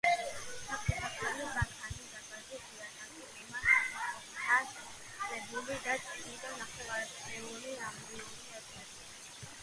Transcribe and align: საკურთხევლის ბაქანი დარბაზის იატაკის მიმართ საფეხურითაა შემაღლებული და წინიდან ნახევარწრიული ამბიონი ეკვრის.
საკურთხევლის 0.19 1.09
ბაქანი 1.15 1.43
დარბაზის 1.55 2.53
იატაკის 2.69 3.35
მიმართ 3.41 3.67
საფეხურითაა 3.73 4.63
შემაღლებული 4.69 5.77
და 5.89 5.93
წინიდან 6.07 6.57
ნახევარწრიული 6.63 7.75
ამბიონი 7.89 8.49
ეკვრის. 8.61 8.97